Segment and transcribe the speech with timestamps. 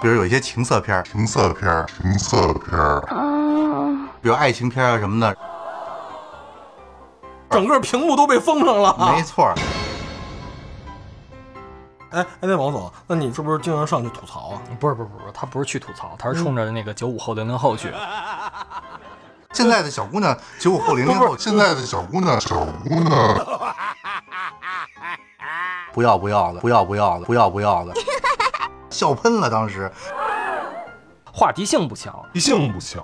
[0.00, 3.00] 比如有一些情色片儿，情色片儿，情色片儿，
[4.22, 5.36] 比如爱情片啊什么的，
[7.50, 9.12] 整个屏幕都被封上了。
[9.14, 9.54] 没错儿。
[12.12, 14.62] 哎哎，那王总，那你是不是经常上去吐槽啊？
[14.80, 17.92] 不是不是不是，他不是去吐槽，他是冲着那个九五后零零后去。
[19.52, 22.56] 现在的小姑娘，九五后、零零后，现在的小姑娘，小
[22.88, 23.46] 姑娘，
[25.92, 27.92] 不要不要的，不要不要的，不要不要的，
[29.00, 29.48] 笑喷了。
[29.48, 29.90] 当时
[31.32, 33.02] 话题性不强，一性不强，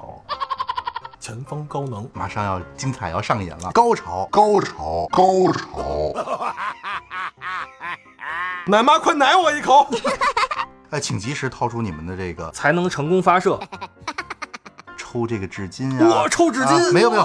[1.19, 4.29] 前方高能，马上要精彩要上演了，高潮！
[4.31, 6.13] 高潮，高潮，
[8.69, 9.89] 奶妈快奶我一口！
[10.91, 13.59] 哎，请及时掏出你们的这个才能成功发射。
[14.99, 16.25] 抽这个纸巾啊！
[16.25, 17.25] 我抽纸巾，啊没有没有，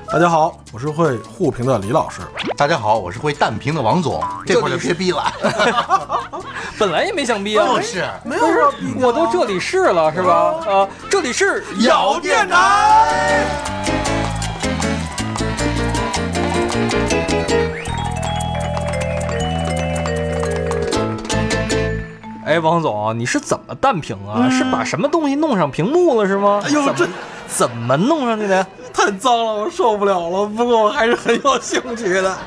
[0.11, 2.19] 大家好，我是会互评的李老师。
[2.57, 5.23] 大家好，我是会弹屏的王总，这会儿就别逼了，
[6.77, 10.53] 本来也没想逼啊，就是没有啊，我都这里是了是吧？
[10.67, 13.45] 啊，这里是咬电台。
[22.45, 24.49] 哎，王总，你是怎么弹屏啊？
[24.49, 26.61] 是把什么东西弄上屏幕了是吗？
[26.65, 27.07] 哎呦这
[27.55, 28.65] 怎么弄上去的？
[28.93, 30.45] 太脏了，我受不了了。
[30.47, 32.37] 不过我还是很有兴趣的。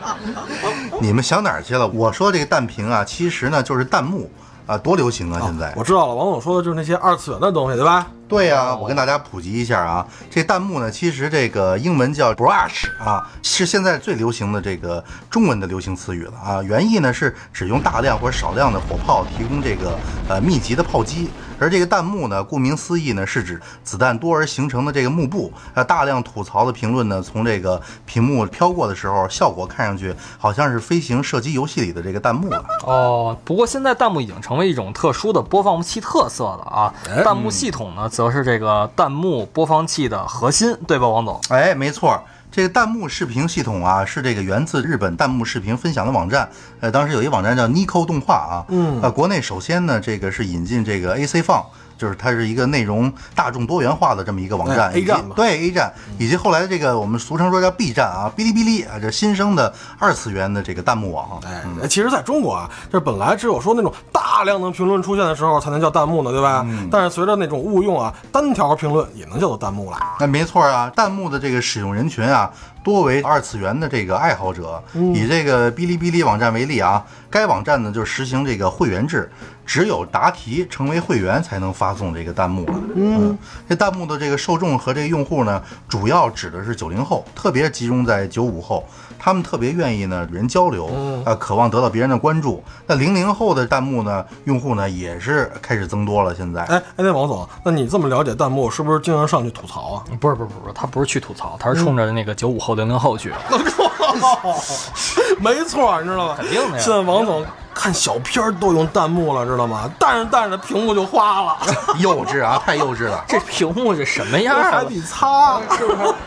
[1.01, 1.87] 你们想哪儿去了？
[1.89, 4.31] 我说这个弹屏啊，其实呢就是弹幕
[4.67, 5.41] 啊，多流行啊！
[5.45, 8.07] 现在我知道了，王总说的就是那些二次元的东西，对吧？
[8.27, 16.63] 对呀、我跟大家普及一下啊，这弹幕呢，其实这个英文叫 brush 啊，是现在最流行的这个中文的流行词语了啊。
[16.63, 19.97] 原意呢是只用大量或者少量的火炮提供这个
[20.29, 21.31] 呃密集的炮击，
[21.65, 25.51] 而这个弹幕呢，顾名思义呢，是指子弹多而形成的这个幕布。
[25.73, 32.63] 呃，大量吐槽的评论呢，从这个屏幕飘过的时候，效果看上去好像是飞行射击游戏里的这个弹幕了。
[32.85, 36.93] 哦，不过现在弹幕已经成为一种特殊的播放器特色了啊。
[37.25, 41.41] 弹幕系统呢，则是这个弹幕播放器的核心，对吧，王总？
[41.49, 42.23] 哎，没错儿，
[42.55, 46.49] 这个弹幕视频系统啊，是这个源自日本弹幕视频分享的网站。
[46.79, 51.65] 呃，当时有一网站叫 Nico 动画啊，嗯呃，国内首先呢，这个是引进这个 AC 放。
[52.05, 61.41] 就是它是一个内容大众多元化的这么一个网站、哎，A 站嘛对 A 站，以及后来的这个我们俗称说叫 B 站啊，哔哩哔哩啊，这新生的二次元的这个弹幕网。
[61.47, 66.67] 哎，其实在中国啊，这本来只有说那种大量的评论出现的时候才能叫弹幕呢，对吧？
[66.91, 69.97] 但是随着那种误用啊，单条评论也能叫做弹幕了。
[70.21, 72.51] 那没错啊，弹幕的这个使用人群啊，
[72.85, 74.83] 多为二次元的这个爱好者。
[75.15, 79.33] 以这个哔哩哔哩网站为例啊，该网站呢就实行这个会员制，
[79.65, 82.75] 只有答题成为会员才能发送这个弹幕了。
[82.95, 83.37] 嗯，
[83.69, 88.85] 这弹幕的这个受众和这个用户呢，主要指的是九零后，特别集中在九五后，
[89.19, 90.91] 他们特别愿意呢与人交流，
[91.25, 92.63] 呃，渴望得到别人的关注。
[92.87, 96.35] 那零零后的弹幕呢，用户呢也是开始增多了。
[96.35, 100.05] 现在，哎哎，那王总，那你这么了解弹幕，是不是经常上去吐槽啊？
[100.21, 103.33] 不是不是不是，他不是去吐槽，他是冲着那个九五后零零后去。
[105.41, 106.35] 没错，你知道吗？
[106.37, 109.91] 肯定的呀现在王总看小片儿都用弹幕了，知道吗？
[109.99, 111.57] 弹着弹着屏幕就花了，
[111.99, 113.23] 幼稚啊，太幼稚了。
[113.27, 114.85] 这屏幕是什么样啊 还？
[114.85, 115.61] 得擦。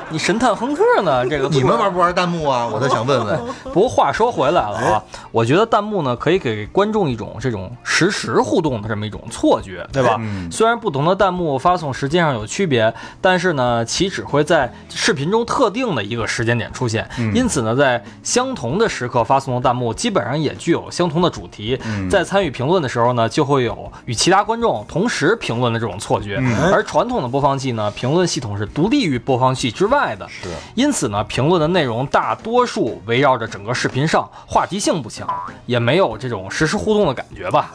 [0.09, 1.25] 你神探亨特呢？
[1.27, 2.67] 这个 你们玩不玩弹幕啊？
[2.71, 3.39] 我倒想问问。
[3.73, 10.19] 不过话说回来了啊，我觉得弹幕呢可以给观众一种这种实时互动的这么一种错觉，对吧？
[10.51, 17.07] 虽然不同的弹幕发送时间上有区别，但是呢，其只会在视频中特定的一个时间点出现。
[17.33, 21.79] 因此呢，在相同的时刻发送的弹幕，基本上也具有相同的主题。
[22.09, 26.41] 在参与评论的时候呢，就会有与其他观众同时评论的这种错觉。
[26.71, 30.27] 而传统的播放器呢，评论系统是独立于播放器之外的。
[30.29, 35.27] 是因此呢，评论的内容大多数围绕着整个视频上，话题性不强，
[35.65, 37.71] 也没有这种实时互动的感觉吧。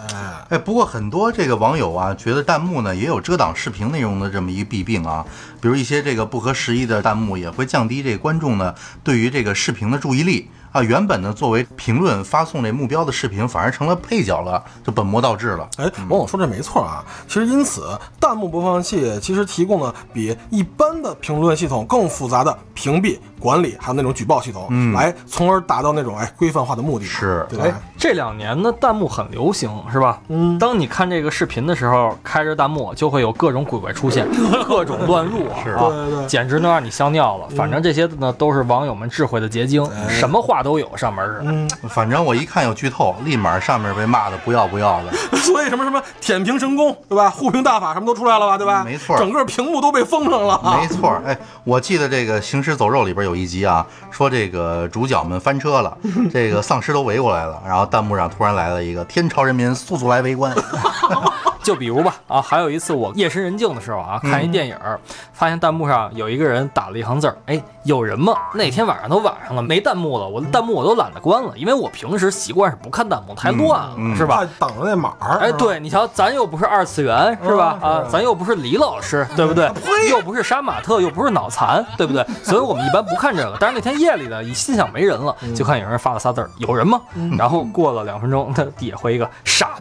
[0.48, 5.24] 哎，不过很多这个网友啊，觉得弹幕呢也有遮挡视频内容的这么一个弊病啊，
[5.60, 15.69] 比如一些这个不合时宜的弹幕也会降低这个观众呢对于这个视频的注意力啊，原本呢作为评论发送这目标的视频，反而成了配角了，就本末倒置了。
[15.76, 17.04] 哎，王总说这没错啊。
[17.28, 17.82] 其实因此，
[18.19, 27.64] 弹幕播放器其实提供了比一般的评论系统更复杂的屏蔽管理，还有那种举报系统，来从而达到那种哎规范化的目的，是对吧？
[27.66, 30.20] 哎，这两年呢弹幕很流行，是吧？
[30.28, 34.26] 嗯，当你看这个视频的时候，开着弹幕就会有各种鬼怪出现，
[34.66, 37.48] 各种乱入啊，啊对对对简直能让你笑尿了。
[37.50, 41.41] 反正这些呢，都是网友们智慧的结晶，什么话都有，上面是。
[41.44, 45.12] 嗯反正我一看有剧透，立马上面被骂的不要不要的。
[45.38, 47.29] 所以什么什么舔屏神功，对吧？
[47.29, 48.85] 护屏大法什么都出来了吧，对吧？
[48.85, 50.79] 没错整个屏幕都被封上了啊。
[50.81, 55.97] 没错，哎，我记得这个《行尸走肉》里边有一集啊，说这个主角们翻车了，
[56.32, 60.55] 这个丧尸都围过来了，然后弹幕上突然来了一个“天朝人民速速来围观
[61.62, 64.99] 就比如吧，啊，还有一次我夜深人静的时候啊，看一电影儿，
[65.32, 68.35] 发现弹幕上有一个人打了一行字儿，哎，有人吗？
[68.55, 74.38] 那天晚上都晚上了，没弹幕了，我的弹幕我都懒得关了，因为我平时习惯是不看弹幕，太乱了，是吧？
[74.59, 75.38] 怕挡着那码儿。
[75.38, 77.79] 哎，对你瞧，咱又不是二次元，是吧？
[77.81, 79.70] 啊，咱又不是李老师，对不对？
[80.11, 82.26] 又不是杀马特，又不是脑残，对不对？
[82.43, 83.56] 所以我们一般不看这个。
[83.61, 87.00] 但是那天夜里呢，一心想没人了，就看有人发了仨字儿：“有人吗？”
[87.38, 89.76] 然后过了两分钟，他底下回一个“傻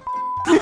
[0.45, 0.59] 逼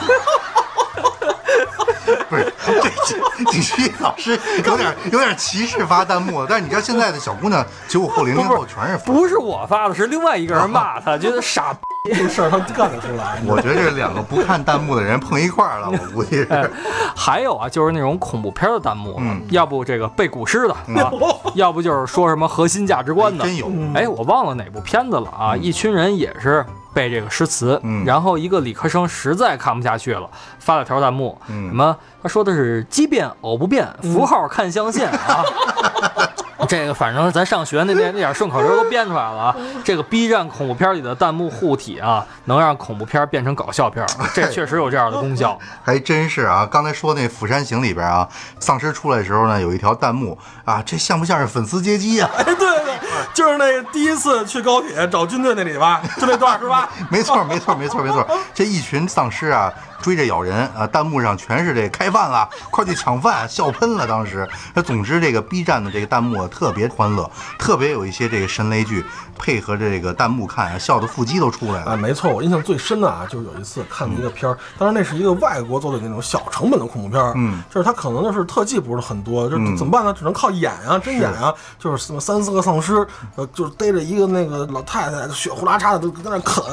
[2.29, 9.06] 不是，这这这老师有点有点歧视发弹幕，但是你知道现在的小姑娘九五后、零零后全是”，发。
[9.06, 11.79] 不是我发的，是另外一个人骂他，觉得傻逼。
[12.13, 13.41] 这事儿他干得出来。
[13.45, 16.71] 我觉得这两个不看弹幕的人碰一块儿了，我估计哎是。
[17.15, 21.11] 还有啊，就是那种恐怖片的弹幕，嗯要不这个背古诗的啊，
[21.56, 25.56] 要不就是说什么核心价值观的，真有，哎，我忘了哪部片子了啊！
[25.56, 35.44] 一群人也是背这个诗词，嗯然后一个理科生实在看不下去了，发了条弹幕，嗯什么他说的是奇变偶不变，符号看象限啊。
[36.69, 39.56] 这个反正咱上学那那那点顺口溜都编出来了啊！
[39.83, 44.06] 这个 B 站恐怖片里的弹幕护体啊，能让恐怖片变成搞笑片，
[44.36, 45.57] 这确实有这样的功效。
[45.83, 46.68] 还真是啊！
[46.71, 48.30] 刚才说那《釜山行》里边啊，
[48.60, 52.30] 丧尸出来的时候呢，有一条弹幕啊，这像不像是粉丝接机啊？
[52.38, 52.94] 哎，对对，
[53.33, 56.88] 就是那个第一次去高铁找军队那里吧，就那段是吧？
[57.10, 58.24] 没错，没错，没错，没错。
[58.54, 64.07] 这一群丧尸啊，追着咬人啊，弹幕上全是这开饭了，快去抢饭，笑喷了。
[64.07, 69.05] 当时，那总之这个 B 站的这个弹幕啊特别欢乐，特别有一些这个神雷剧，
[69.37, 71.97] 配合着这个弹幕看啊，笑的腹肌都出来哎，了。
[71.97, 80.13] 没错，我印象最深的啊，就是有一次看的一个片儿，当然那是一个外国做的那种小成本的恐怖片儿，嗯，就是它可能就是特技不是很多，就是怎么办呢？
[80.13, 83.05] 只能靠演啊，真演啊，就是什么三四个丧尸，
[83.35, 86.63] 呃，就是逮着一个那个老太太，血呼啦嚓的都在那啃，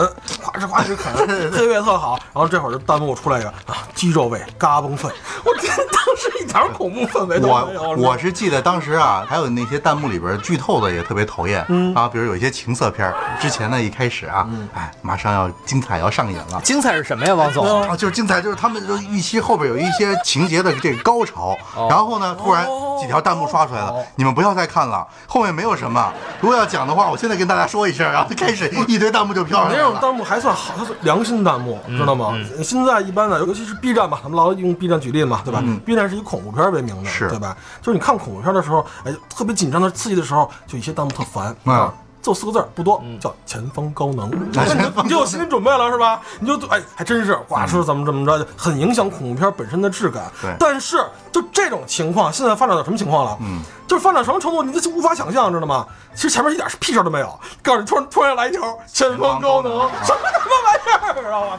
[0.40, 2.19] 哗哧哗哧啃， 配乐特好。
[2.32, 5.11] 然后这会儿就弹幕出来一个啊，鸡肉味，嘎嘣脆，
[5.45, 7.83] 我天，当时一点恐怖氛围都没有。
[7.83, 11.61] 我我是记得当时啊，还有那些弹幕里边剧透的也特别讨厌、
[11.95, 16.61] 啊，比如有一些情色片，之前呢一开始啊，哎，马上要精彩要上演了。
[16.63, 17.89] 精彩是什么呀，王总？
[17.89, 21.57] 啊，就是精彩，就是他们就预期后边有一些情节的这个高潮，
[21.89, 22.67] 然后呢，突然
[23.01, 26.12] 几条弹幕刷出来了，你们不要再看了，后面没有什么。
[26.41, 29.83] 如果要讲的话，我现在跟大家说一声，然后开始一堆弹幕就飘上来了。
[29.83, 32.35] 那种弹幕还算好，它是良心弹幕，知道吗？
[32.65, 37.56] 现在一般的，尤其是 B 站吧，咱们老用 B 站举例嘛，对吧、b 站是以恐怖片为名的，是对吧？
[37.81, 41.94] 就是你看恐怖片的时候，哎，特别紧张的、刺激的时候，就一些弹幕特烦嗯啊。
[42.23, 46.20] 就四个字儿不多，叫前方高能， 那你就你就有心理准备了是吧？
[46.41, 50.25] 你就哎，还真是哇，说怎么怎么着，很影响恐怖片本身的质感。
[50.43, 50.97] 对但是
[51.31, 53.38] 就这种情况，现在发展到什么情况了？
[53.43, 55.87] 嗯，就是发展什么程度，你就无法想象，知道吗？
[56.16, 59.71] 其实前面一点屁事儿都没有，告诉你突然突然来一条前方高能，
[60.02, 61.59] 什么他妈玩意儿，知道吗？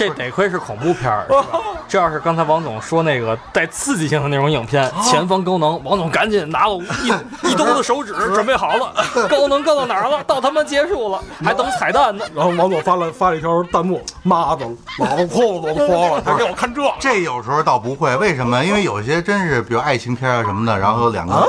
[0.00, 1.26] 这得亏是恐怖片儿，
[1.86, 7.08] 这要是刚才王总说那个带刺激性的那种影片，前方高能，王总赶紧拿了一
[7.52, 8.94] 一兜子手指，准备好了，
[9.28, 10.24] 高能高到哪儿了？
[10.24, 12.24] 到他妈结束了，还等彩蛋呢。
[12.34, 14.64] 然后王总发了发了一条弹幕，妈的，
[14.98, 16.80] 老子裤子都脱了，还给我看这。
[16.98, 18.64] 这有时候倒不会，为什么？
[18.64, 21.46] 因为有些真是，比如爱情片啊什么的，然后有两个，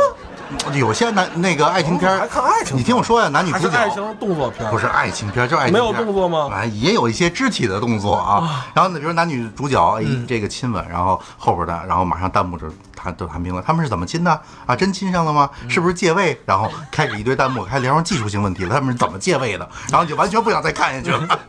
[0.73, 4.69] 有些男那个爱情片儿，还看爱情你听我说呀，男女主角是爱情动作片？
[4.71, 5.87] 不是爱情片，就是爱情没片。
[5.87, 8.65] 有动作吗啊，也有一些肢体的动作啊。
[8.73, 12.67] 然后呢，比如男女主角哎这个亲吻，然后后边的，然后马上弹幕就
[13.01, 14.75] 谈都谈明了，他们是怎么亲的啊？
[14.75, 15.49] 真亲上了吗？
[15.67, 16.39] 是不是借位？
[16.45, 19.67] 然后开始一堆弹幕，开始聊上技术性问题了，他们是怎么借位的？
[19.89, 21.39] 然后你就完全不想再看下去了。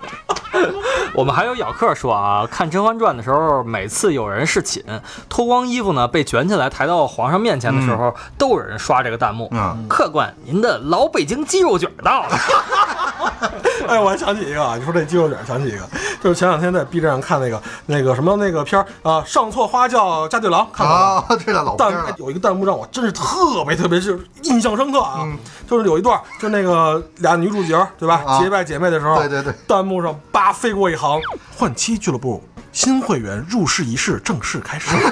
[1.14, 4.82] 我们还有咬客说啊，看《甄嬛传》的时候，每次有人侍寝，
[5.28, 9.48] 脱光衣服呢被卷起来抬到皇上面前的时候，都有人刷这个弹幕。
[9.52, 12.38] 嗯客官，您的老北京鸡肉卷到了。
[13.88, 15.88] 哎，我还想起一个啊，你说这肌肉点，想起一个，
[16.22, 21.24] 就是前两天在 B 站上看那个那个什么那个片儿啊，上错花轿嫁对郎，看过吗？
[21.28, 25.26] 啊，这了老片弹儿了，有一个弹幕让我真是特别特别就是印象深刻啊，
[25.68, 31.20] 就是有一段就那个俩女主角对吧，啊结拜姐妹的时候，对对对弹幕上叭飞过一行，
[31.56, 34.88] 换妻俱乐部新会员入室仪式正式开始。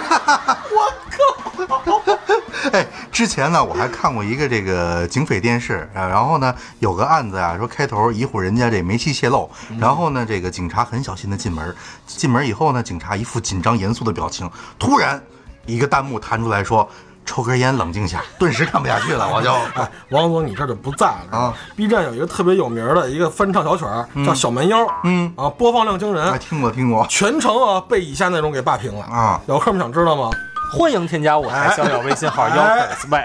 [2.73, 11.75] 哎，之前呢，我还看过一个这个警匪电视啊，然后呢，有个案子啊，说开头一户人家这煤气泄漏，然后呢，这个警察很小心的进门，
[12.07, 15.21] 进门以后呢，警察一副紧张严肃的表情，突然
[15.67, 16.88] 一个弹幕弹出来说。
[17.26, 29.40] 抽根烟，冷静下，顿时看不下去了， 我就哎， 王总，你这就不在了啊！B 站有一个特别有名的一个翻唱小曲儿，叫《小蛮腰》，嗯啊，播放量惊人哎，听过听过全程啊被以下内容给霸屏了啊！
[29.47, 30.31] 有客们想知道吗？
[30.73, 32.53] 欢迎添加我台逍遥微信号 y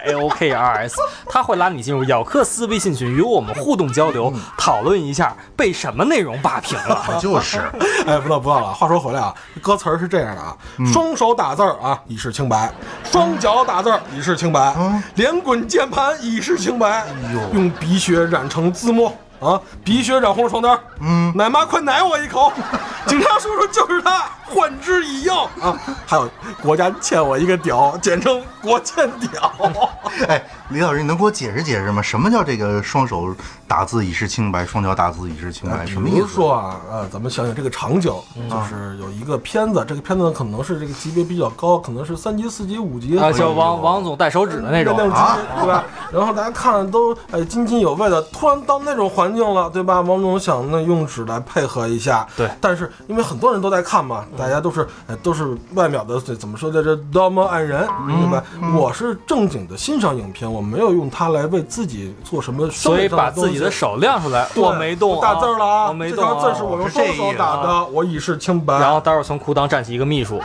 [0.05, 0.95] a o k r s，
[1.29, 7.05] 他会拉你进入咬克斯微信群，与我们互动交流，讨论一下被什么内容霸屏了。
[7.21, 7.59] 就是，
[8.07, 8.73] 哎，不闹不闹了。
[8.73, 10.57] 话说回来啊，歌词儿是这样的啊：
[10.91, 12.67] 双手打字儿啊，以示清白；
[13.11, 14.73] 双脚打字儿，以示清白；
[15.15, 17.05] 连滚键盘，以示清白。
[17.53, 19.15] 用鼻血染成字幕。
[19.41, 19.59] 啊！
[19.83, 20.79] 鼻血染红了床单。
[21.01, 22.51] 嗯，奶妈快奶我一口！
[23.05, 25.77] 警察叔叔就是他，换之以药啊！
[26.05, 26.29] 还有
[26.61, 29.51] 国家欠我一个屌，简称国欠屌。
[30.27, 32.01] 哎，李老师，你能给我解释解释吗？
[32.01, 33.35] 什么叫这个双手
[33.67, 35.85] 打字以示清白，双脚打字以示清白？
[35.85, 36.35] 什么意比如思？
[36.35, 38.13] 说啊，呃，咱们想想这个场景，
[38.49, 45.83] 就是有一个片子，这个片子可能是这个级别比较高，可能是三级、四级、五级啊，就王王总带手指的那种那种级啊别，对吧？
[46.13, 50.01] 然后大家看都哎津津有味的，突然到那种环境了，对吧？
[50.01, 56.95] 王总想那用纸来配合一下，对但是因为很多人都在看嘛，大家都是呃都是外表的怎么说的这？
[57.13, 58.43] 道貌岸然，对吧？
[58.75, 65.87] 我是正经的欣赏影片，我没有用它来为自己做什么所以把自己的手亮出来，我没动、啊，大字了啊！
[65.87, 68.77] 我没这动、啊，条字是我用双手打的，我以示清白。
[68.79, 70.41] 然后待会儿从裤裆站起一个秘书，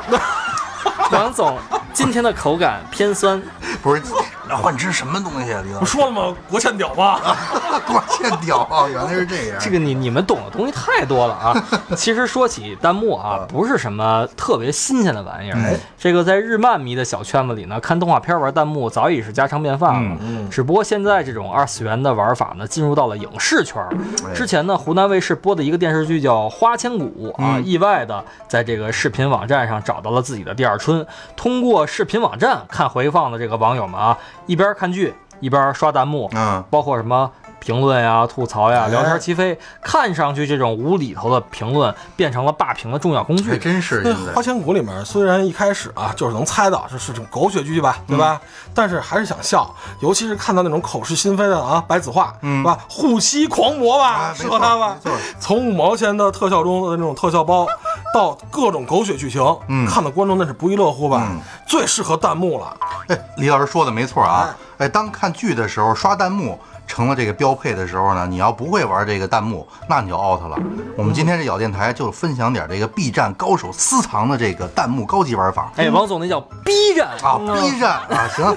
[1.10, 1.56] 王总，
[1.92, 3.42] 今天的口感偏酸，
[3.82, 4.02] 不是，
[4.50, 5.62] 那换只什么东西啊？
[5.64, 6.34] 李老不，说了吗？
[6.48, 7.36] 国欠屌吧？
[7.86, 8.88] 国欠屌啊！
[8.90, 9.56] 原来是这样。
[9.60, 11.54] 这个你你们懂的东西太多了啊！
[11.96, 15.78] 其实说起弹幕啊，不是什么特别新鲜的玩意儿。
[15.96, 20.16] 这个在日漫迷的小圈子里呢，看动画片玩弹幕早已是家常便饭了。
[20.50, 23.88] 只不过现在这种二次元的玩法呢，进入到了影视圈儿。
[24.34, 31.06] 之前呢，湖南卫视播的一个电视剧叫《花千骨》啊，意外的在这个视频网站上找到了自己的第二春。
[31.36, 34.16] 通过视频网站看回放的这个网友们啊，
[34.46, 37.30] 一边看剧一边刷弹幕，嗯，包括什么
[37.60, 43.50] 评论呀、吐槽呀、哎聊天齐飞，看上去这种无厘头的评论变成了霸屏的重要工具。
[43.50, 44.42] 还真是那《花。
[44.42, 48.40] 千骨》里面虽然一开始啊就是能猜到这是种狗血剧吧，对吧？
[48.74, 52.78] 但是还是想笑，尤其是看到那种口是心非的啊白子画，是吧？
[52.88, 54.96] 护膝狂魔吧，啊适合他吧？
[55.38, 57.66] 从五毛钱的特效中的那种特效包，
[58.12, 61.26] 到各种狗血剧情，嗯看的观众那是不亦乐乎吧？
[61.30, 62.76] 嗯最适合弹幕了。
[63.08, 64.56] 哎，李老师说的没错啊。
[64.78, 70.56] 哎，当看剧的时候刷弹幕成了这个标配的时候呢，你要不会玩这个弹幕，那你就 out 了。
[70.96, 75.70] 我们今天这咬电台就分享点这个 B 站高手私藏的这个弹幕高级玩法。
[75.76, 78.56] 哎，王总那叫 B 站啊，B 站啊， 行，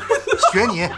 [0.54, 0.90] 学你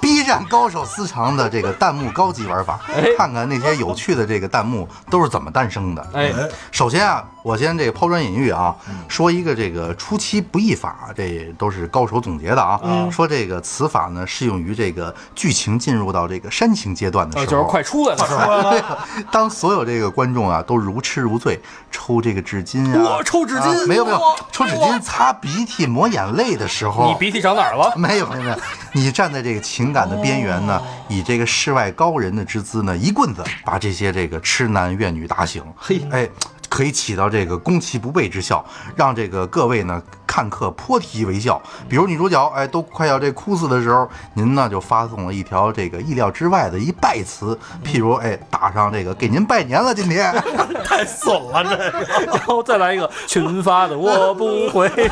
[0.00, 6.04] ，B 站高手私藏的这个弹幕高级玩法，哎看看那些有趣的这个弹幕都是怎么诞生的。
[6.14, 6.32] 哎，
[6.72, 8.74] 首先啊，我先这个抛砖引玉啊，
[9.08, 13.08] 说一个这个出其不意法，这都是高手总结的啊。
[13.10, 18.98] 说这个此法呢，适用于这个剧情进入到这个煽情阶段的时候，呃就是快出来了是吧？
[19.32, 21.58] 当所有这个观众啊都如痴如醉，
[21.90, 27.92] 抽这个纸巾啊，哇抽纸巾啊没有没有哇，抽纸巾擦鼻涕抹眼泪的时候，你鼻涕长哪儿了？
[27.96, 28.56] 没有没有没有，
[28.92, 35.62] 你站在这个情感的边缘呢，以这个世外高人的之姿呢，一棍子把这些这个痴男怨女打醒。
[35.76, 36.28] 嘿哎，
[36.70, 38.64] 可以起到这个攻其不备之效，
[38.96, 41.60] 让这个各位呢看客破涕为笑。
[41.88, 50.32] 比如女主角哎都快要这哭死的时候，您呢就发送了一条这个意料之外的一拜词，譬如哎打上这个给您拜年了，今天。
[50.84, 51.90] 太损了，这个
[52.26, 54.88] 然后再来一个群发的，我不会。
[54.88, 55.04] 不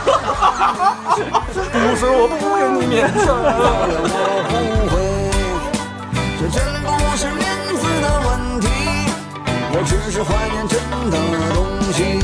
[1.97, 3.27] 是我不给你面子。
[3.29, 4.55] 我不
[4.95, 4.97] 会，
[6.39, 6.49] 这
[10.19, 10.81] 是怀念真
[11.13, 11.17] 的
[11.55, 12.19] 东西。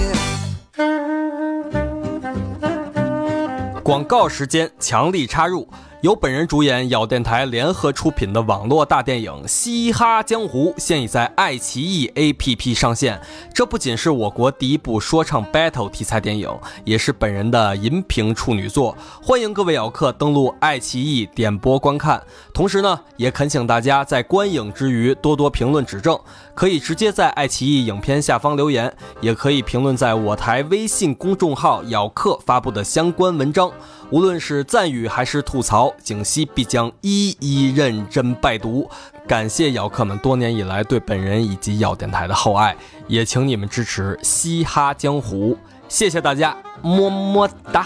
[3.84, 5.68] 广告时间，强力插入。
[6.04, 13.18] 由本人主演，咬电台联合出品的网络大电影《嘻哈江湖》现已在爱奇艺 APP 上线。
[13.54, 16.46] 这不仅是我国第一部说唱 battle 题材电影，
[16.84, 18.94] 也是本人的银屏处女作。
[19.22, 22.22] 欢迎各位咬客登录爱奇艺点播观看。
[22.52, 26.20] 同时呢，也恳请大家在观影之余多多评论指正，
[26.54, 33.72] 可以直接在爱奇艺影片下方留言，也可以评论在我台微信公众号“咬客”发布的相关文章。
[34.14, 38.88] 无论是赞誉还是吐槽，景熙必将一一认真拜读。
[39.26, 42.76] 感谢咬客们多年以来对本人以及咬电台的厚爱，
[43.08, 47.84] 也请你们支持嘻哈江湖，谢谢大家，么么哒。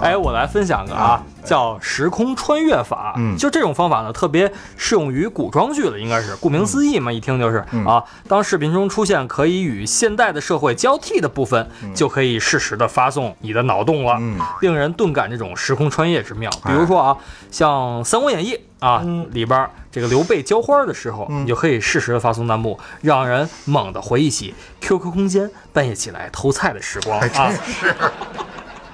[0.00, 3.14] 哎，我来分享个啊，叫时空穿越法。
[3.16, 3.36] 嗯。
[3.36, 7.84] 就这种方法呢，特别适用于古装剧了，应该是顾名思义嘛，一听就是、嗯。
[7.86, 14.38] 啊，当视频中出现可以与现代的社会交替的部分，就可以适时的发送你的脑洞了，嗯。
[14.60, 16.50] 令人顿感这种时空穿越之妙。
[16.64, 17.16] 比如说啊，
[17.50, 18.54] 像《三国演义》
[18.86, 19.28] 啊、嗯。
[19.32, 21.42] 里边儿这个刘备浇花的时候，嗯。
[21.42, 27.52] 你就可以适时的发送弹幕，让人猛地回忆起 QQ 空间半夜起来偷菜的时光啊。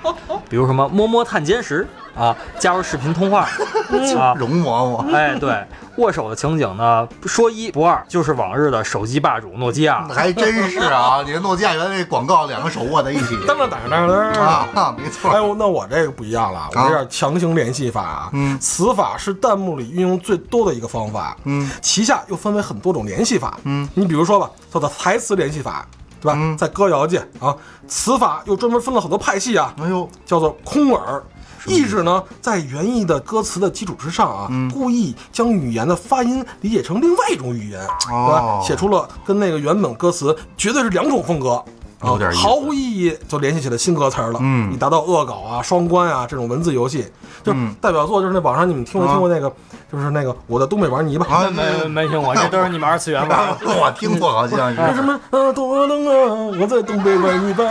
[0.49, 3.49] 比如什么摸摸探监时啊，加入视频通话
[4.19, 5.65] 啊，容嬷嬷，哎，对，
[5.97, 10.07] 握手的情景呢，说一不二，就是往日的手机霸主诺基亚。
[10.11, 11.23] 还真是啊！
[11.25, 15.37] 你这诺基亚原来那广告两个手握在一起噔噔噔噔噔啊，啊没错哎，。
[15.37, 18.31] 呦那我这个不一样了，我这叫强行联系法啊。
[18.33, 21.37] 嗯此法是弹幕里运用最多的一个方法。
[21.45, 23.57] 嗯，旗下又分为很多种联系法。
[23.65, 25.87] 嗯，你比如说吧，叫做台词联系法，
[26.21, 26.35] 对吧？
[26.37, 27.57] 嗯在歌谣界啊，
[27.89, 31.23] 词法又专门分了很多派系啊，哎呦，叫做空耳。
[31.67, 38.63] 意指呢，在原意的歌词的基础之上啊，嗯故意将语言的发音理解成另外一种语言，对吧哦？
[38.65, 41.63] 写出了跟那个原本歌词绝对是两种风格。
[42.01, 47.07] 啊有点毫无意义就联系起了新歌词儿了，嗯以达到恶搞啊、双关啊这种文字游戏。
[47.43, 49.51] 就代表作就是那网上你们听没听过那个，
[49.91, 53.57] 就是那个我在东北玩泥巴，啊，没没听过，这都是你们二次元吧。
[53.65, 57.65] 我听过，好像什么啊多冷啊，我在东北玩泥巴。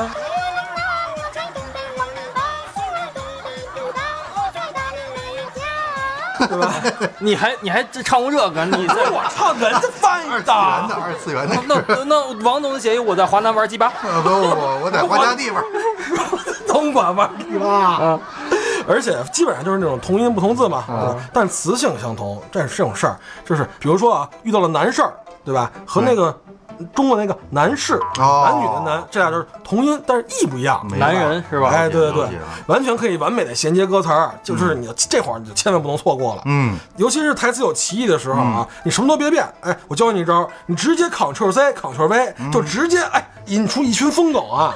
[6.48, 6.74] 对吧？
[7.20, 8.66] 你还你还唱过这个？
[8.66, 11.56] 你这 我唱人家翻译二次元的，二次元的。
[11.68, 13.88] 那那那王总写我在华南玩鸡巴。
[14.04, 15.64] 啊不不不，我在华家地方。
[16.68, 17.68] 东莞玩鸡巴。
[17.68, 18.20] 啊
[18.88, 22.42] 而且基本上就是那种同音不同字嘛，啊但词性相同。
[22.52, 25.14] 这是这种事儿，就是比如说啊，遇到了难事儿，
[25.46, 25.70] 对吧？
[25.86, 26.36] 和那个
[26.94, 30.86] 中国那个男士，哦男女的男，这俩就是同音，但是意不一样。
[30.90, 31.70] 没男人是吧？
[31.70, 36.42] 哎，对对对了解了，完全可以完美的衔接歌词儿，就是你这会儿你就千万不能错过了。
[36.46, 44.74] 嗯，尤其是台词有歧义的时候啊，你什么都别变，哎，我教你一招，你直接 Ctrl C Ctrl V，、就直接哎引出一群疯狗啊！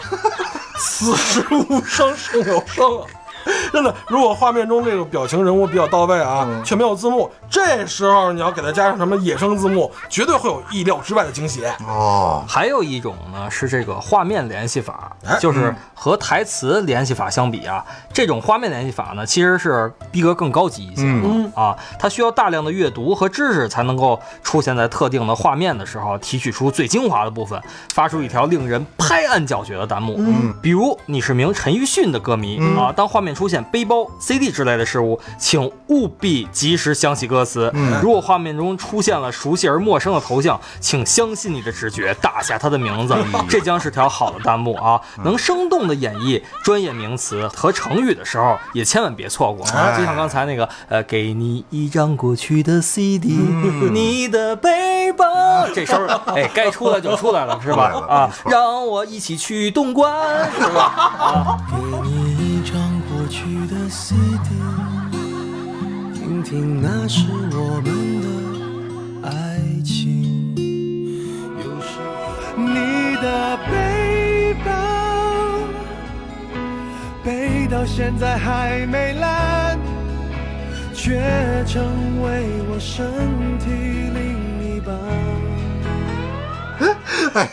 [0.80, 3.06] 此时无声胜有声啊！
[3.74, 11.64] 真的，如果画面中这个表情人物比较到位啊，却没有字幕，这时候你要给它加上什么野生字幕，绝对会有意料之外的惊喜。
[11.88, 21.52] 哦，还有一种呢是这个画面联系法哎，就是和台词联系法相比啊，这种画面联系法呢其实是逼格更高级一些嗯。
[21.56, 27.62] 啊，它需要大量的阅读和知识才能够出现在特定的画面的时候，提取出最精华的部分，
[27.94, 30.16] 发出一条令人拍案叫绝的弹幕。
[30.18, 37.74] 嗯，比如你是名陈奕迅的歌迷、啊，当画面出现背包、CD 之类的事物，请务必及时想起歌词。
[38.02, 43.16] 如果画面中出现了熟悉而陌生的头像，请相信你的直觉，打下他的名字，
[43.50, 45.00] 这将是条好的弹幕啊！
[45.24, 49.72] 能生动的演绎专业名词和成语的时候，也千万别错过啊！
[49.74, 53.30] 哎就像刚才那个，呃，给你一张过去的 CD，、
[53.92, 57.92] 你的背包， 这时候哎，该出来就出来了，是吧？
[58.10, 60.84] 啊让我一起去东莞，是吧？
[61.20, 61.58] 啊。
[61.72, 62.93] 给你一张
[63.34, 64.48] 过去的 CD，
[66.14, 67.26] 听听那是
[67.58, 68.28] 我们的
[69.28, 70.56] 爱情。
[71.58, 71.98] 有时
[72.56, 74.70] 你的背包
[77.24, 79.80] 背到现在还没烂，
[80.94, 81.20] 却
[81.66, 83.04] 成为我身
[83.58, 83.66] 体
[84.14, 84.96] 另一半。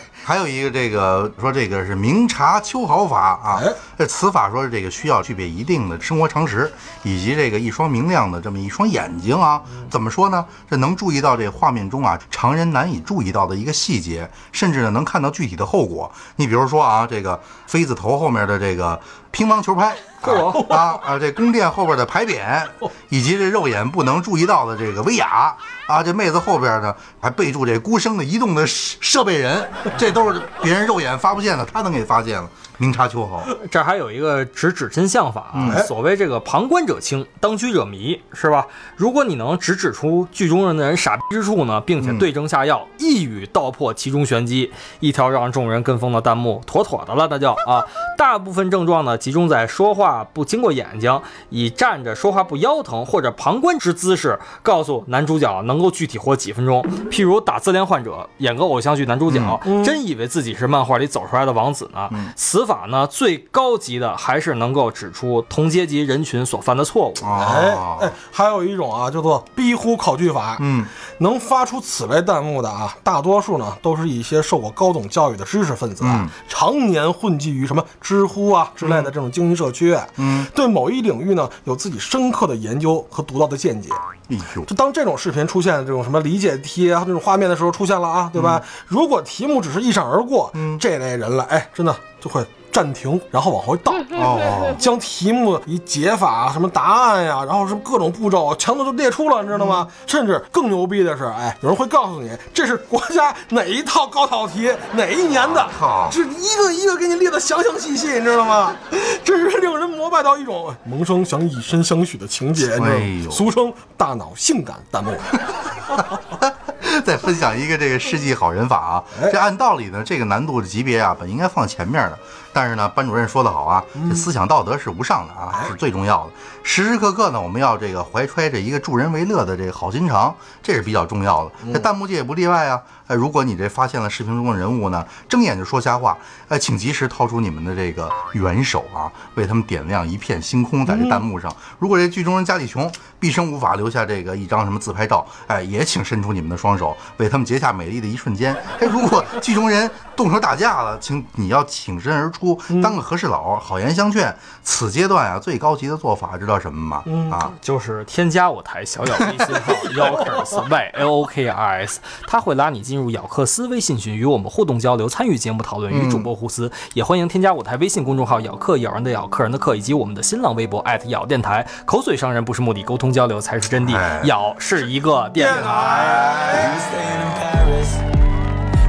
[0.23, 6.71] 还有一个这个说这个是明察秋毫法啊哎，这此法说是这个需要具备一定的生活常识，
[7.03, 9.61] 以及这个一双明亮的这么一双眼睛啊。
[9.89, 10.45] 怎么说呢？
[10.69, 16.11] 这能注意到这画面中啊常人难以注意到的一个细节，甚至呢能看到具体的后果。
[16.35, 18.99] 你比如说啊，这个妃子头后面的这个
[19.31, 19.95] 乒乓球拍。
[20.69, 21.17] 啊啊！
[21.19, 22.63] 这宫殿后边的牌匾，
[23.09, 25.51] 以及这肉眼不能注意到的这个威亚
[25.87, 29.67] 啊，这妹子后边呢还备注这孤生的移动的设设备人，
[29.97, 32.47] 这这都是别人肉眼发不见的，他能给发现了，
[32.81, 33.43] 明察秋毫。
[33.69, 38.65] 这儿还有一个直指真相法啊，哎所谓这个旁观者清，当局者迷，是吧？
[38.95, 47.85] 如果你能直指出剧中人的人傻逼之处呢，并且对症下药，一语道破其中玄机，一条让众人跟风的弹幕，妥妥的了，那叫啊。
[48.17, 56.81] 大部分症状呢，集中在说话不经过眼睛，以站着说话不腰疼或者旁观之姿势，告诉男主角能够具体活几分钟。
[57.11, 59.39] 譬如打自恋患者演个偶像剧男主角，
[59.83, 62.09] 真以为自己是漫画里走出来的王子呢。
[62.35, 67.13] 此法呢，最高级的还是能够指出同阶级人群所犯的错误。
[67.21, 70.55] 哎哦，哎，还有一种啊，叫做逼呼考据法。
[70.61, 70.85] 嗯，
[71.17, 79.93] 能发出此类弹幕的啊，大多数呢都是一些受过高等教育的知识分子啊，常年混迹于什么知乎啊之类的这种精英社区。
[80.15, 83.89] 嗯，对某一领域呢有自己深刻的研究和独到的见解。
[84.29, 88.61] 哎呦，就当这种视频出现这种什么理解题啊这种画面的时候出现了啊，对吧？
[88.87, 93.91] 如果题目只是一闪而过，这类人了，哎，真的就会暂停，然后往回倒。
[94.11, 99.87] 哦，将题目以解法、什么答案呀，然后什么各种步骤全都都列出了，你知道吗？
[100.05, 108.75] 甚至更牛逼的是，哎，有人会告诉你这是国家哪一套高考题，哪一年的靠，是一个一个给你列的详详细细，你知道吗？
[109.25, 112.91] 真是令人膜拜到一种萌生想以身相许的情节，你知道吗？
[112.91, 115.11] 哎呦俗称大脑性感弹幕。
[117.05, 122.19] 再分享一个这个世纪好人法啊，这按道理呢，这个难度的级别啊，本应该放前面的，
[122.51, 126.31] 但是呢，班主任说得好啊，这思想道德是无上的啊，是最重要的。
[126.63, 131.51] 时时刻刻呢，我们要这个怀揣着一个助人为乐的这个好心肠，这是比较重要的。
[131.73, 132.81] 这弹幕界也不例外啊。
[133.07, 141.53] 哎，如果你这发现了视频中的人物呢，睁眼就说瞎话，哎，请及时掏出你们的这个援手啊，为他们点亮一片星空，在这弹幕上。
[141.79, 148.55] 如果这剧中人家里穷，毕生无法留下这个一张什么自拍照，哎，也请伸出你们的双手，为他们结下美丽的一瞬间。
[148.79, 154.33] 哎，如果剧中人动手打架了，请你要挺身而出，当个和事佬，好言相劝。
[154.63, 157.03] 此阶段啊，最高级的做法知道什么吗？
[157.31, 166.71] 啊，就是添加我台小咬微信号 Yokers Y L O K R S，他会拉你进入咬克斯微信群，与我们互动交流，参与节目讨论，与主播互撕。
[166.93, 171.65] 也欢迎添加我台微信公众号咬客咬人的咬客人的客，以及我们的新浪微博咬电台。
[171.85, 173.95] 口水伤人不是目的，沟通交流才是真谛。
[173.95, 176.70] 哎咬是一个电台。
[176.79, 177.97] Staying in Paris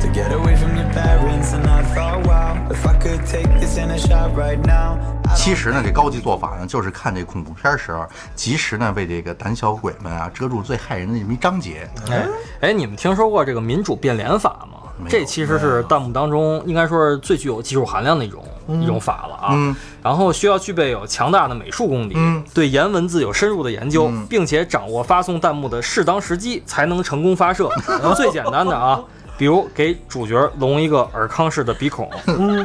[0.00, 1.52] to get away from your parents.
[1.52, 4.98] And I thought, wow, if I could take this in a shot right now.
[5.24, 11.88] I 其实呢，这高级做法呢，就是看这恐怖片时候，及时呢为这个胆小鬼们啊遮住最害人的这么一章节。
[12.10, 12.26] 哎
[12.60, 14.78] 哎，你们听说过这个民主变脸法吗？
[15.08, 19.48] 这其实是弹幕当中应该说是最具有技术含量的一种、一种法了啊。
[19.52, 27.70] 嗯然后需要具备有强大的美术功底，嗯对颜文字有深入的研究，并且掌握发送弹幕的适当时机，才能成功发射。
[28.16, 29.00] 最简单的啊。
[29.38, 32.08] 比如给主角隆一个尔康式的鼻孔，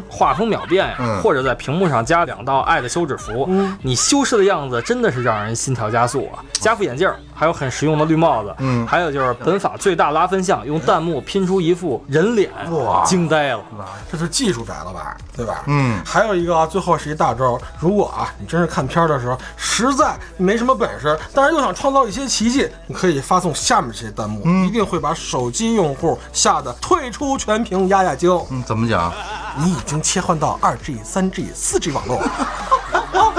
[0.07, 3.49] 画风秒变呀，嗯或者在屏幕上加两道爱的休止符，
[3.81, 6.43] 你修饰的样子真的是让人心跳加速啊！
[6.53, 13.63] 加副眼镜儿，还有很实用的绿帽子，嗯还有就是本法最大拉分项，用弹幕拼出一副人脸，哇惊呆了。
[14.11, 15.61] 这是技术宅了吧，对吧？
[15.67, 17.59] 嗯还有一个啊，最后是一大招。
[17.79, 28.31] 如果啊，你真是看片儿的时候实在没什么本事，但是又想创造一些奇迹，你可以发送下面这些弹幕，一定会把手机用户吓得退出全屏压压惊。
[28.49, 29.13] 嗯，怎么讲？
[29.59, 32.19] 你已经切换到二 G、三 G、四 G 网络，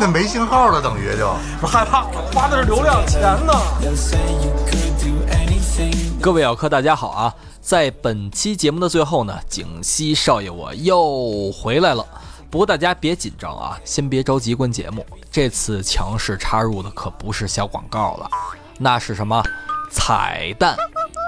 [0.00, 1.30] 那没信号了，等于就。
[1.60, 3.52] 不害怕了，花的是流量钱呢。
[6.22, 7.34] 各位咬客，大家好啊！
[7.60, 12.02] 在本期节目的最后呢，景熙少爷我又回来了。
[12.50, 15.04] 不过大家别紧张啊，先别着急关节目。
[15.30, 18.30] 这次强势插入的可不是小广告了，
[18.78, 19.42] 那是什么？
[19.92, 20.74] 彩蛋，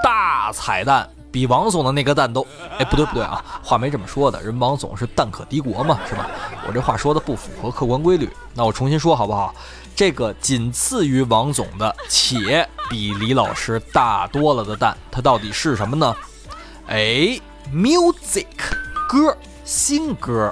[0.02, 2.46] 大彩蛋，比王总的那个蛋都……
[2.78, 6.28] 哎，不对不对啊，话没这么说的，人王总是蛋可敌国嘛，是吧？
[6.68, 9.54] 我这话说的不符合客观规律，那我重新说好不好？
[9.96, 16.14] 这个仅次于王总的，且比李老师大多了的蛋，它到底是什么呢？
[16.86, 17.40] 哎
[17.72, 18.46] ，music
[19.08, 20.50] 歌，新歌。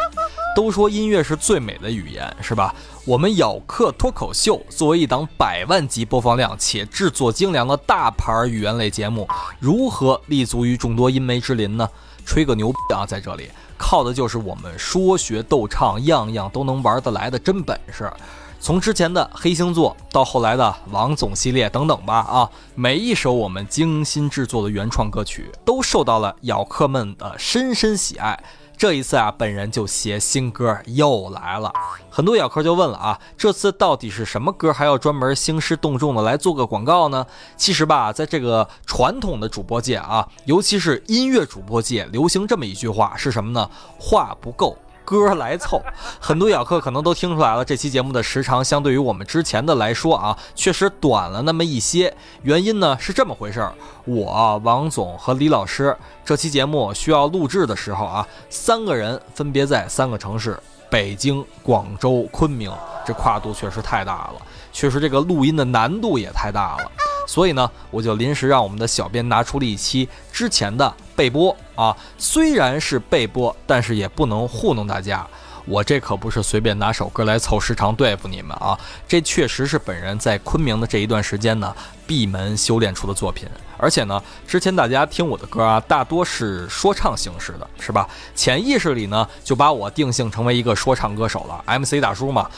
[0.55, 2.75] 都说音乐是最美的语言，是吧？
[3.05, 9.27] 我们咬客脱口秀作为一档百万级播放量且制作精良的大牌语言类节目，
[9.59, 11.89] 如何立足于众多音媒之林呢？
[12.27, 18.13] 吹个牛逼啊，在这里靠的就是我们说学逗唱，样样都能玩得来的真本事。
[18.61, 28.39] 从之前的黑星座到后来的王总系列等等吧，啊，每一首我们精心制作的原创歌曲都受到了咬客们的深深喜爱。
[28.81, 31.71] 这一次啊，本人就携新歌又来了。
[32.09, 37.27] 很多咬客就问了啊，这次到底是什么歌，还要专门兴师动众的来做个广告呢？
[37.59, 43.71] 其实吧，在这个传统的主播界啊，尤其是音乐主播界，流行这么一句话是什么呢？
[43.99, 44.75] 话不够。
[45.11, 45.83] 歌来凑，
[46.21, 47.65] 很多咬客可能都听出来了。
[47.65, 52.17] 这期节目的时长相对于我们之前的来说啊，确实短了那么一些。
[52.43, 60.57] 原因呢是这么回事儿：我、王总和李老师这期节目需要录制的时候啊，三个人分别在三个城市——
[60.89, 62.73] 北京、广州、昆明，
[63.05, 64.35] 这跨度确实太大了，
[64.73, 66.93] 确实这个录音的难度也太大了。
[67.31, 75.25] 所以呢，我就临时让我们的小编拿出了一期之前的备播啊，虽然是备播，但是也不能糊弄大家。
[75.65, 81.73] 我这可不是随便拿首歌来凑时长对付你们啊，这确实是本人在昆明的这一段时间呢
[82.05, 83.49] 闭门修炼出的作品。
[83.77, 88.09] 而且呢，之前大家听我的歌啊，大多是说唱形式的，是吧？
[88.35, 92.51] 潜意识里呢，就把我定性成为一个说唱歌手了，MC 大叔嘛。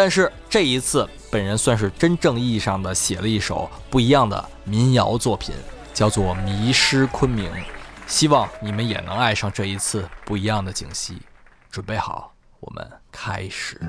[0.00, 5.52] 但是这一次，本人算是真正意义上的写了一首不一样的民谣作品，
[5.92, 7.50] 叫做《迷失昆明》。
[8.06, 11.20] 希望你们也能爱上这一次不一样的景溪。
[11.68, 13.80] 准备好，我们开始。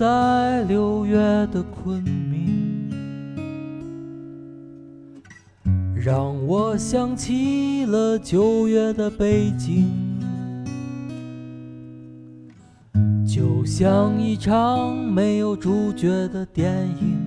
[0.00, 1.18] 在六月
[1.52, 2.90] 的昆明，
[5.94, 9.90] 让我想起了九月的北京，
[13.26, 17.18] 就像一场没有主角的电影，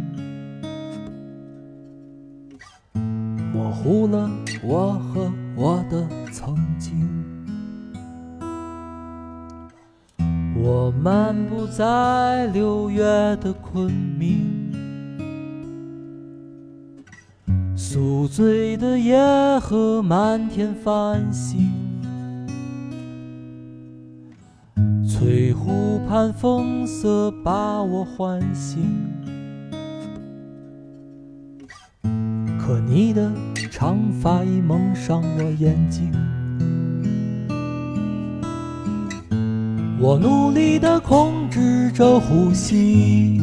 [3.53, 4.27] 模糊了
[4.63, 6.57] 我和我的曾
[11.01, 13.03] 漫步在六月
[13.37, 14.71] 的昆明，
[17.75, 19.17] 宿醉的夜
[19.59, 21.69] 和满天繁星，
[25.05, 28.81] 翠湖畔风色把我唤醒，
[32.57, 33.29] 可你的
[33.69, 36.11] 长发已蒙上我眼睛。
[40.05, 43.41] 我努力地控制着呼吸，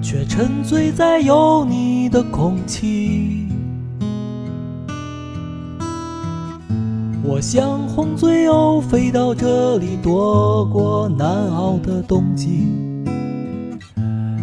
[0.00, 3.46] 却沉醉在有你的空气。
[7.22, 12.68] 我像红嘴鸥飞到这里，躲过难熬的冬季，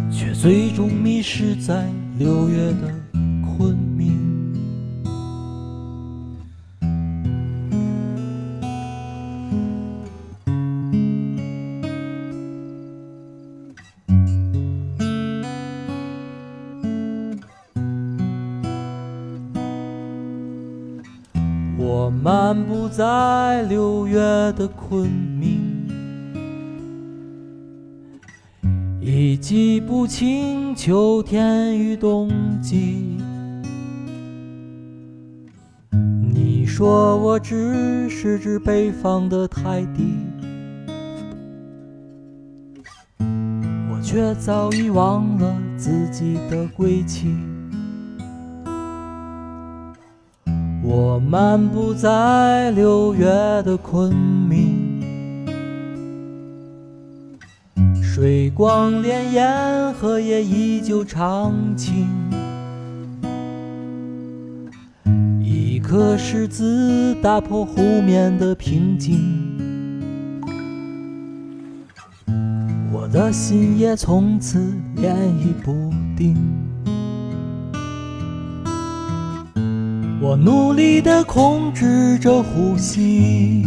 [0.08, 2.94] 却最终迷失在六月的
[23.68, 24.20] 六月
[24.52, 25.60] 的昆明，
[29.00, 33.18] 已记不清秋天与冬季。
[35.90, 40.14] 你说我只是只北方的泰迪，
[43.18, 47.34] 我却早已忘了自己的归期。
[50.88, 53.26] 我漫步在六月
[53.64, 55.02] 的昆明，
[58.00, 62.06] 水光潋滟，荷叶依旧长青。
[65.40, 69.18] 一颗石子打破湖面的平静，
[72.92, 76.36] 我的心也从此涟漪不定。
[80.28, 83.64] 我努力地控制着呼吸，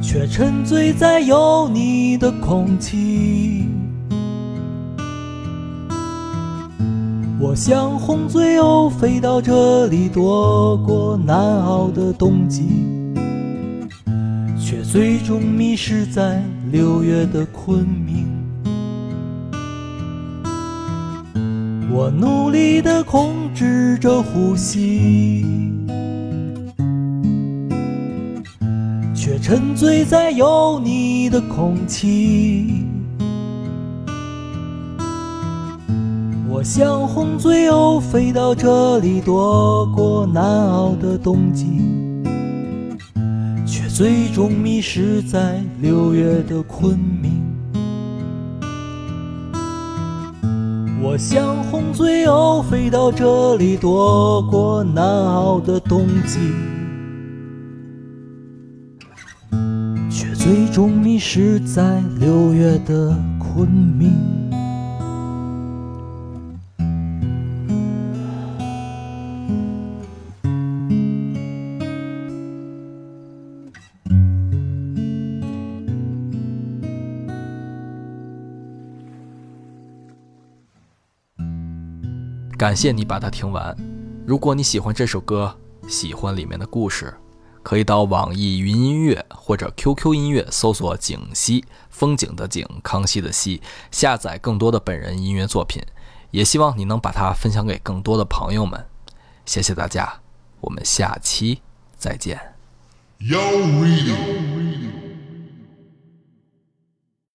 [0.00, 3.66] 却沉醉在有你的空气。
[7.38, 12.64] 我像红嘴鸥飞到这里，躲过难熬的冬季，
[14.58, 18.25] 却最终迷失在六月的昆明。
[21.96, 25.46] 我努力地控制着呼吸，
[29.14, 32.84] 却沉醉在有你的空气。
[36.50, 41.80] 我像红嘴鸥飞到这里，躲过难熬的冬季，
[43.66, 47.35] 却最终迷失在六月的昆明。
[51.16, 56.38] 我想红嘴鸥飞到这里，躲过难熬的冬季，
[60.10, 64.45] 却最终迷失在六月的昆明。
[82.66, 83.76] 感谢你把它听完。
[84.26, 87.14] 如果你喜欢这首歌，喜欢里面的故事，
[87.62, 95.80] 可以到网易云音乐或者 QQ 音乐搜索“景熙”，风景的景，康熙的熙，下载更多的本人音乐作品。
[96.32, 98.84] 也希望你能把它分享给更多的朋友们。
[99.44, 100.12] 谢谢大家，
[100.60, 101.62] 我们下期
[101.96, 102.36] 再见。